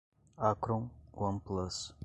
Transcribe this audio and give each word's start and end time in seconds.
Acron, 0.39 0.89
One 1.13 1.37
Plus 1.41 1.93